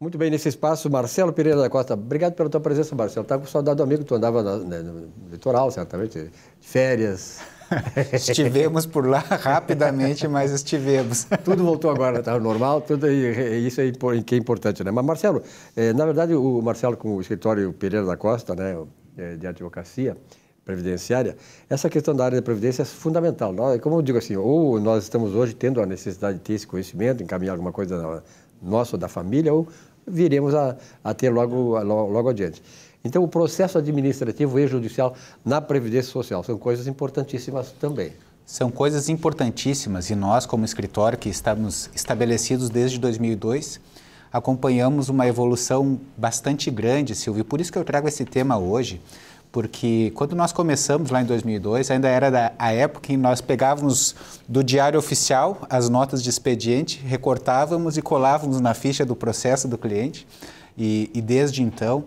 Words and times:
Muito 0.00 0.16
bem, 0.16 0.30
nesse 0.30 0.48
espaço, 0.48 0.88
Marcelo 0.88 1.30
Pereira 1.30 1.60
da 1.60 1.68
Costa. 1.68 1.92
Obrigado 1.92 2.32
pela 2.32 2.48
tua 2.48 2.58
presença, 2.58 2.94
Marcelo. 2.94 3.22
Estava 3.22 3.42
com 3.42 3.46
saudade 3.46 3.76
do 3.76 3.82
amigo, 3.82 4.02
tu 4.02 4.14
andava 4.14 4.42
no, 4.42 4.64
né, 4.64 4.78
no 4.78 5.10
litoral, 5.30 5.70
certamente, 5.70 6.18
de 6.18 6.30
férias. 6.58 7.40
estivemos 8.10 8.86
por 8.86 9.06
lá 9.06 9.18
rapidamente, 9.18 10.26
mas 10.26 10.52
estivemos. 10.52 11.26
Tudo 11.44 11.62
voltou 11.62 11.90
agora, 11.90 12.20
está 12.20 12.40
normal, 12.40 12.80
tudo 12.80 13.10
isso 13.10 13.82
é, 13.82 13.92
que 14.24 14.34
é 14.36 14.38
importante, 14.38 14.82
né? 14.82 14.90
Mas, 14.90 15.04
Marcelo, 15.04 15.42
é, 15.76 15.92
na 15.92 16.06
verdade, 16.06 16.34
o 16.34 16.62
Marcelo 16.62 16.96
com 16.96 17.16
o 17.16 17.20
escritório 17.20 17.70
Pereira 17.74 18.06
da 18.06 18.16
Costa, 18.16 18.56
né, 18.56 18.82
é, 19.18 19.36
de 19.36 19.46
advocacia 19.46 20.16
previdenciária, 20.64 21.36
essa 21.68 21.90
questão 21.90 22.14
da 22.14 22.24
área 22.24 22.40
da 22.40 22.42
previdência 22.42 22.82
é 22.82 22.84
fundamental. 22.86 23.54
Como 23.82 23.96
eu 23.96 24.02
digo 24.02 24.16
assim, 24.16 24.36
ou 24.36 24.80
nós 24.80 25.04
estamos 25.04 25.34
hoje 25.34 25.54
tendo 25.54 25.80
a 25.80 25.86
necessidade 25.86 26.38
de 26.38 26.44
ter 26.44 26.54
esse 26.54 26.66
conhecimento, 26.66 27.22
encaminhar 27.22 27.52
alguma 27.52 27.72
coisa 27.72 28.22
nossa 28.62 28.96
ou 28.96 29.00
da 29.00 29.08
família, 29.08 29.52
ou 29.52 29.66
viremos 30.06 30.54
a, 30.54 30.76
a 31.02 31.14
ter 31.14 31.30
logo, 31.30 31.78
logo 31.82 32.28
adiante. 32.28 32.62
Então, 33.04 33.24
o 33.24 33.28
processo 33.28 33.78
administrativo 33.78 34.58
e 34.58 34.66
judicial 34.66 35.14
na 35.44 35.60
Previdência 35.60 36.10
Social 36.10 36.44
são 36.44 36.58
coisas 36.58 36.86
importantíssimas 36.86 37.72
também. 37.72 38.12
São 38.44 38.70
coisas 38.70 39.08
importantíssimas 39.08 40.10
e 40.10 40.14
nós, 40.14 40.44
como 40.44 40.64
escritório 40.64 41.16
que 41.16 41.28
estamos 41.28 41.88
estabelecidos 41.94 42.68
desde 42.68 42.98
2002, 42.98 43.80
acompanhamos 44.32 45.08
uma 45.08 45.26
evolução 45.26 46.00
bastante 46.16 46.70
grande, 46.70 47.14
Silvio. 47.14 47.44
Por 47.44 47.60
isso 47.60 47.72
que 47.72 47.78
eu 47.78 47.84
trago 47.84 48.08
esse 48.08 48.24
tema 48.24 48.58
hoje, 48.58 49.00
porque 49.52 50.12
quando 50.14 50.36
nós 50.36 50.52
começamos 50.52 51.10
lá 51.10 51.20
em 51.20 51.24
2002, 51.24 51.90
ainda 51.90 52.08
era 52.08 52.30
da, 52.30 52.52
a 52.58 52.72
época 52.72 53.12
em 53.12 53.16
que 53.16 53.22
nós 53.22 53.40
pegávamos 53.40 54.14
do 54.48 54.62
diário 54.62 54.98
oficial 54.98 55.58
as 55.68 55.88
notas 55.88 56.22
de 56.22 56.30
expediente, 56.30 57.00
recortávamos 57.04 57.96
e 57.96 58.02
colávamos 58.02 58.60
na 58.60 58.74
ficha 58.74 59.04
do 59.04 59.16
processo 59.16 59.66
do 59.66 59.76
cliente. 59.76 60.26
E, 60.78 61.10
e 61.12 61.20
desde 61.20 61.62
então, 61.62 62.04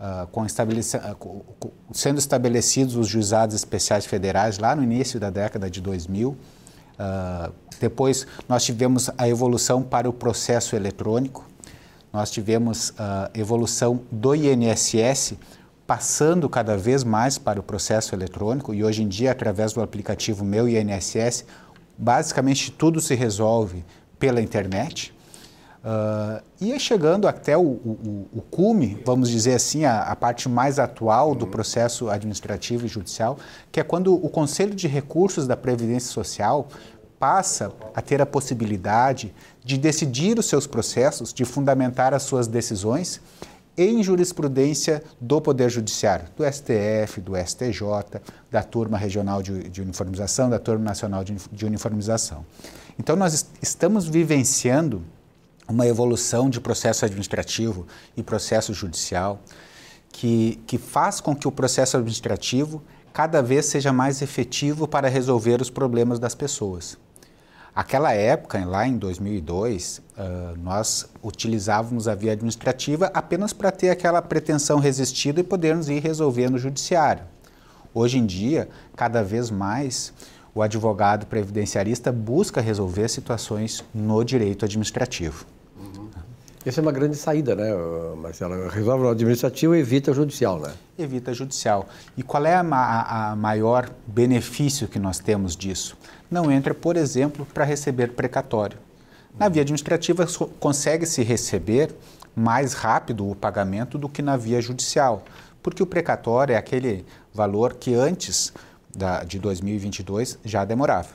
uh, 0.00 0.26
com 0.28 0.46
estabelece, 0.46 0.96
uh, 0.96 1.72
sendo 1.92 2.18
estabelecidos 2.18 2.96
os 2.96 3.06
juizados 3.06 3.54
especiais 3.54 4.06
federais 4.06 4.58
lá 4.58 4.74
no 4.74 4.82
início 4.82 5.20
da 5.20 5.28
década 5.28 5.70
de 5.70 5.80
2000, 5.82 6.30
uh, 6.30 6.36
ah, 6.98 7.50
depois 7.78 8.26
nós 8.48 8.64
tivemos 8.64 9.10
a 9.16 9.28
evolução 9.28 9.82
para 9.82 10.08
o 10.08 10.12
processo 10.12 10.74
eletrônico, 10.74 11.46
nós 12.12 12.30
tivemos 12.30 12.92
a 12.98 13.30
evolução 13.34 14.00
do 14.10 14.34
INSS, 14.34 15.34
passando 15.88 16.50
cada 16.50 16.76
vez 16.76 17.02
mais 17.02 17.38
para 17.38 17.58
o 17.58 17.62
processo 17.62 18.14
eletrônico 18.14 18.74
e 18.74 18.84
hoje 18.84 19.02
em 19.02 19.08
dia, 19.08 19.32
através 19.32 19.72
do 19.72 19.80
aplicativo 19.80 20.44
Meu 20.44 20.68
INSS, 20.68 21.46
basicamente 21.96 22.70
tudo 22.70 23.00
se 23.00 23.14
resolve 23.14 23.82
pela 24.18 24.42
internet. 24.42 25.14
Uh, 25.78 26.42
e 26.60 26.72
é 26.74 26.78
chegando 26.78 27.26
até 27.26 27.56
o, 27.56 27.62
o, 27.62 28.28
o, 28.34 28.42
cume, 28.42 29.02
vamos 29.06 29.30
dizer 29.30 29.54
assim, 29.54 29.86
a, 29.86 30.02
a, 30.02 30.14
parte 30.14 30.46
mais 30.46 30.78
atual 30.78 31.34
do 31.34 31.46
processo 31.46 32.10
administrativo 32.10 32.84
e 32.84 32.88
judicial, 32.88 33.38
que 33.72 33.80
é 33.80 33.82
quando 33.82 34.14
o 34.14 34.28
Conselho 34.28 34.74
de 34.74 34.86
Recursos 34.86 35.46
da 35.46 35.56
Previdência 35.56 36.12
Social 36.12 36.68
passa 37.18 37.72
a 37.94 38.02
ter 38.02 38.20
a 38.20 38.26
possibilidade 38.26 39.34
de 39.64 39.78
decidir 39.78 40.38
os 40.38 40.44
seus 40.44 40.66
processos, 40.66 41.32
de 41.32 41.46
fundamentar 41.46 42.12
as 42.12 42.24
suas 42.24 42.46
decisões 42.46 43.22
em 43.78 44.02
jurisprudência 44.02 45.02
do 45.20 45.40
Poder 45.40 45.70
Judiciário, 45.70 46.26
do 46.36 46.44
STF, 46.44 47.20
do 47.20 47.36
STJ, 47.36 48.20
da 48.50 48.62
Turma 48.62 48.98
Regional 48.98 49.40
de, 49.40 49.68
de 49.68 49.80
Uniformização, 49.80 50.50
da 50.50 50.58
Turma 50.58 50.84
Nacional 50.84 51.22
de, 51.22 51.36
de 51.52 51.64
Uniformização. 51.64 52.44
Então, 52.98 53.14
nós 53.14 53.46
estamos 53.62 54.08
vivenciando 54.08 55.04
uma 55.68 55.86
evolução 55.86 56.50
de 56.50 56.60
processo 56.60 57.04
administrativo 57.04 57.86
e 58.16 58.22
processo 58.22 58.74
judicial 58.74 59.40
que, 60.10 60.60
que 60.66 60.76
faz 60.76 61.20
com 61.20 61.36
que 61.36 61.46
o 61.46 61.52
processo 61.52 61.96
administrativo 61.96 62.82
cada 63.12 63.42
vez 63.42 63.66
seja 63.66 63.92
mais 63.92 64.22
efetivo 64.22 64.88
para 64.88 65.08
resolver 65.08 65.60
os 65.62 65.70
problemas 65.70 66.18
das 66.18 66.34
pessoas. 66.34 66.98
Aquela 67.78 68.12
época, 68.12 68.64
lá 68.64 68.88
em 68.88 68.98
2002, 68.98 69.98
uh, 69.98 70.58
nós 70.60 71.08
utilizávamos 71.22 72.08
a 72.08 72.14
via 72.16 72.32
administrativa 72.32 73.08
apenas 73.14 73.52
para 73.52 73.70
ter 73.70 73.90
aquela 73.90 74.20
pretensão 74.20 74.80
resistida 74.80 75.38
e 75.38 75.44
podermos 75.44 75.88
ir 75.88 76.00
resolver 76.00 76.50
no 76.50 76.58
judiciário. 76.58 77.22
Hoje 77.94 78.18
em 78.18 78.26
dia, 78.26 78.68
cada 78.96 79.22
vez 79.22 79.48
mais, 79.48 80.12
o 80.52 80.60
advogado 80.60 81.26
previdenciarista 81.26 82.10
busca 82.10 82.60
resolver 82.60 83.08
situações 83.08 83.84
no 83.94 84.24
direito 84.24 84.64
administrativo. 84.64 85.46
Uhum. 85.78 86.08
Essa 86.66 86.80
é 86.80 86.82
uma 86.82 86.90
grande 86.90 87.14
saída, 87.14 87.54
né, 87.54 87.72
Marcelo? 88.20 88.68
Resolve 88.70 89.04
o 89.04 89.08
administrativo 89.08 89.76
e 89.76 89.78
evita 89.78 90.10
o 90.10 90.14
judicial, 90.14 90.58
né? 90.58 90.72
Evita 90.98 91.30
o 91.30 91.34
judicial. 91.34 91.88
E 92.16 92.24
qual 92.24 92.44
é 92.44 92.56
a, 92.56 92.60
a, 92.60 93.30
a 93.30 93.36
maior 93.36 93.88
benefício 94.04 94.88
que 94.88 94.98
nós 94.98 95.20
temos 95.20 95.54
disso? 95.54 95.96
Não 96.30 96.50
entra, 96.50 96.74
por 96.74 96.96
exemplo, 96.96 97.46
para 97.52 97.64
receber 97.64 98.12
precatório. 98.12 98.78
Na 99.38 99.48
via 99.48 99.62
administrativa, 99.62 100.26
consegue-se 100.58 101.22
receber 101.22 101.94
mais 102.34 102.72
rápido 102.72 103.28
o 103.28 103.34
pagamento 103.34 103.96
do 103.96 104.08
que 104.08 104.22
na 104.22 104.36
via 104.36 104.60
judicial, 104.60 105.22
porque 105.62 105.82
o 105.82 105.86
precatório 105.86 106.54
é 106.54 106.56
aquele 106.56 107.04
valor 107.32 107.74
que 107.74 107.94
antes 107.94 108.52
da, 108.94 109.22
de 109.22 109.38
2022 109.38 110.38
já 110.44 110.64
demorava. 110.64 111.10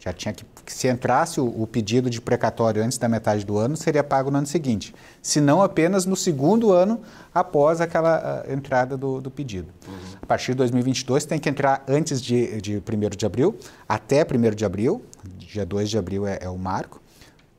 Já 0.00 0.14
tinha 0.14 0.32
que, 0.32 0.46
se 0.66 0.88
entrasse 0.88 1.42
o, 1.42 1.62
o, 1.62 1.66
pedido 1.66 2.08
de 2.08 2.22
precatório 2.22 2.82
antes 2.82 2.96
da 2.96 3.06
metade 3.06 3.44
do 3.44 3.58
ano, 3.58 3.76
seria 3.76 4.02
pago 4.02 4.30
no 4.30 4.38
ano 4.38 4.46
seguinte. 4.46 4.94
Se 5.20 5.42
não 5.42 5.60
apenas 5.60 6.06
no 6.06 6.16
segundo 6.16 6.72
ano 6.72 7.02
após 7.34 7.82
aquela 7.82 8.42
uh, 8.46 8.50
entrada 8.50 8.96
do, 8.96 9.20
do 9.20 9.30
pedido. 9.30 9.68
Uhum. 9.86 9.94
A 10.22 10.26
partir 10.26 10.52
de 10.52 10.56
2022 10.56 11.26
tem 11.26 11.38
que 11.38 11.50
entrar 11.50 11.84
antes 11.86 12.22
de, 12.22 12.62
de 12.62 12.76
1 12.78 13.10
de 13.14 13.26
abril, 13.26 13.58
até 13.86 14.22
1 14.22 14.54
de 14.54 14.64
abril, 14.64 15.04
dia 15.36 15.66
2 15.66 15.90
de 15.90 15.98
abril 15.98 16.26
é, 16.26 16.38
é 16.40 16.48
o 16.48 16.56
marco, 16.56 16.98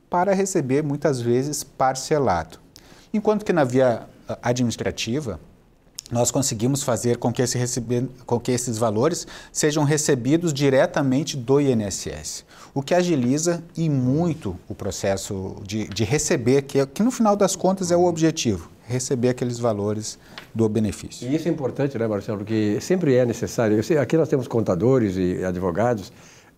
para 0.09 0.33
receber 0.33 0.83
muitas 0.83 1.21
vezes 1.21 1.63
parcelado. 1.63 2.57
Enquanto 3.13 3.45
que 3.45 3.53
na 3.53 3.63
via 3.63 4.07
ah, 4.27 4.39
administrativa, 4.41 5.39
nós 6.11 6.29
conseguimos 6.29 6.83
fazer 6.83 7.17
com 7.17 7.31
que, 7.31 7.41
esse 7.41 7.57
receber, 7.57 8.07
com 8.25 8.39
que 8.39 8.51
esses 8.51 8.77
valores 8.77 9.25
sejam 9.51 9.83
recebidos 9.83 10.53
diretamente 10.53 11.37
do 11.37 11.59
INSS, 11.61 12.45
o 12.73 12.81
que 12.81 12.93
agiliza 12.93 13.63
e 13.75 13.89
muito 13.89 14.57
o 14.67 14.75
processo 14.75 15.55
de, 15.65 15.87
de 15.87 16.03
receber, 16.03 16.63
que, 16.63 16.85
que 16.85 17.01
no 17.01 17.11
final 17.11 17.35
das 17.35 17.55
contas 17.55 17.91
é 17.91 17.95
o 17.95 18.05
objetivo, 18.05 18.69
receber 18.85 19.29
aqueles 19.29 19.57
valores 19.57 20.19
do 20.53 20.67
benefício. 20.67 21.27
E 21.29 21.35
isso 21.35 21.47
é 21.47 21.51
importante, 21.51 21.97
né, 21.97 22.05
Marcelo, 22.05 22.39
porque 22.39 22.77
sempre 22.81 23.15
é 23.15 23.25
necessário. 23.25 23.81
Sei, 23.81 23.97
aqui 23.97 24.17
nós 24.17 24.27
temos 24.27 24.47
contadores 24.47 25.15
e 25.15 25.43
advogados, 25.45 26.11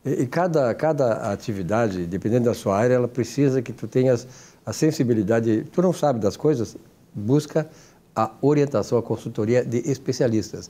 e, 0.04 0.24
e 0.24 0.28
cada, 0.28 0.74
cada 0.74 1.32
atividade, 1.32 2.06
dependendo 2.08 2.46
da 2.46 2.56
sua 2.56 2.76
área, 2.76 2.96
ela 2.96 3.08
precisa 3.08 3.62
que 3.62 3.72
tu 3.72 3.88
tenhas 3.88 4.28
a 4.66 4.74
sensibilidade. 4.74 5.66
Tu 5.72 5.82
não 5.82 5.94
sabe 5.94 6.20
das 6.20 6.36
coisas, 6.36 6.76
busca 7.14 7.70
a 8.16 8.32
orientação, 8.42 8.98
a 8.98 9.04
consultoria 9.04 9.66
de 9.66 9.78
especialistas. 9.90 10.70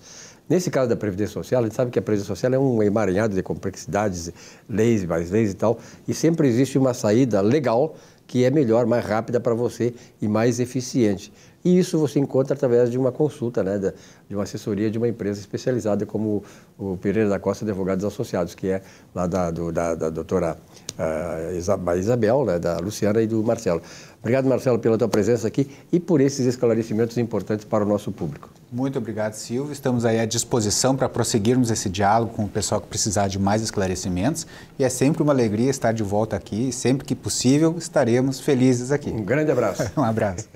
Nesse 0.49 0.69
caso 0.69 0.89
da 0.89 0.95
Previdência 0.95 1.33
Social, 1.33 1.61
a 1.61 1.63
gente 1.65 1.75
sabe 1.75 1.91
que 1.91 1.99
a 1.99 2.01
Previdência 2.01 2.33
Social 2.33 2.53
é 2.53 2.59
um 2.59 2.81
emaranhado 2.83 3.35
de 3.35 3.41
complexidades, 3.41 4.31
leis, 4.69 5.05
mais 5.05 5.31
leis 5.31 5.51
e 5.51 5.55
tal, 5.55 5.77
e 6.07 6.13
sempre 6.13 6.47
existe 6.47 6.77
uma 6.77 6.93
saída 6.93 7.41
legal 7.41 7.95
que 8.25 8.43
é 8.43 8.49
melhor, 8.49 8.85
mais 8.85 9.05
rápida 9.05 9.39
para 9.39 9.53
você 9.53 9.93
e 10.21 10.27
mais 10.27 10.59
eficiente. 10.59 11.31
E 11.63 11.77
isso 11.77 11.97
você 11.97 12.19
encontra 12.19 12.53
através 12.53 12.91
de 12.91 12.97
uma 12.97 13.11
consulta, 13.11 13.63
né, 13.63 13.79
de 14.27 14.35
uma 14.35 14.43
assessoria 14.43 14.91
de 14.91 14.97
uma 14.97 15.07
empresa 15.07 15.39
especializada 15.39 16.05
como 16.05 16.43
o 16.77 16.97
Pereira 16.97 17.29
da 17.29 17.39
Costa 17.39 17.63
Advogados 17.63 18.03
Associados, 18.03 18.53
que 18.53 18.67
é 18.67 18.81
lá 19.15 19.27
da, 19.27 19.49
do, 19.49 19.71
da, 19.71 19.95
da 19.95 20.09
doutora 20.09 20.57
uh, 20.97 21.95
Isabel, 21.97 22.45
né, 22.45 22.59
da 22.59 22.77
Luciana 22.79 23.21
e 23.21 23.27
do 23.27 23.41
Marcelo. 23.43 23.81
Obrigado, 24.19 24.45
Marcelo, 24.45 24.79
pela 24.79 24.97
tua 24.97 25.07
presença 25.09 25.47
aqui 25.47 25.69
e 25.91 25.99
por 25.99 26.21
esses 26.21 26.45
esclarecimentos 26.45 27.17
importantes 27.17 27.65
para 27.65 27.83
o 27.83 27.87
nosso 27.87 28.11
público. 28.11 28.49
Muito 28.71 28.97
obrigado, 28.97 29.33
Silvio. 29.33 29.71
Estamos 29.71 30.05
aí 30.05 30.19
à 30.19 30.25
disposição 30.25 30.95
para 30.95 31.07
prosseguirmos 31.07 31.69
esse 31.69 31.89
diálogo 31.89 32.33
com 32.33 32.45
o 32.45 32.49
pessoal 32.49 32.81
que 32.81 32.87
precisar 32.87 33.27
de 33.27 33.37
mais 33.37 33.61
esclarecimentos. 33.61 34.47
E 34.79 34.83
é 34.83 34.89
sempre 34.89 35.21
uma 35.21 35.31
alegria 35.31 35.69
estar 35.69 35.91
de 35.91 36.03
volta 36.03 36.35
aqui. 36.35 36.71
Sempre 36.71 37.05
que 37.05 37.13
possível, 37.13 37.75
estaremos 37.77 38.39
felizes 38.39 38.91
aqui. 38.91 39.11
Um 39.11 39.23
grande 39.23 39.51
abraço. 39.51 39.91
um 39.95 40.03
abraço. 40.03 40.47